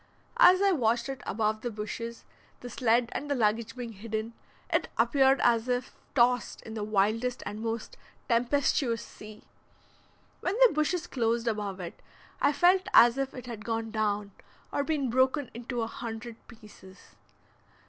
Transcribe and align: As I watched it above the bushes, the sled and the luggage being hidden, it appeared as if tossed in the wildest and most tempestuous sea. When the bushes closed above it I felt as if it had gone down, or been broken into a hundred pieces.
As 0.37 0.63
I 0.63 0.71
watched 0.71 1.09
it 1.09 1.21
above 1.27 1.61
the 1.61 1.69
bushes, 1.69 2.25
the 2.61 2.71
sled 2.71 3.09
and 3.11 3.29
the 3.29 3.35
luggage 3.35 3.75
being 3.75 3.91
hidden, 3.91 4.33
it 4.73 4.87
appeared 4.97 5.39
as 5.41 5.67
if 5.67 5.95
tossed 6.15 6.59
in 6.63 6.73
the 6.73 6.83
wildest 6.83 7.43
and 7.45 7.61
most 7.61 7.97
tempestuous 8.27 9.05
sea. 9.05 9.43
When 10.39 10.55
the 10.65 10.73
bushes 10.73 11.05
closed 11.05 11.47
above 11.47 11.79
it 11.79 12.01
I 12.41 12.51
felt 12.51 12.87
as 12.95 13.19
if 13.19 13.35
it 13.35 13.45
had 13.45 13.63
gone 13.63 13.91
down, 13.91 14.31
or 14.71 14.83
been 14.83 15.11
broken 15.11 15.51
into 15.53 15.83
a 15.83 15.85
hundred 15.87 16.35
pieces. 16.47 17.13